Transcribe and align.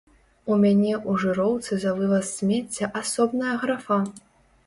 У 0.53 0.55
мяне 0.61 0.93
ў 0.99 1.11
жыроўцы 1.23 1.77
за 1.83 1.91
вываз 1.99 2.25
смецця 2.39 2.85
асобная 3.01 3.51
графа! 3.67 3.99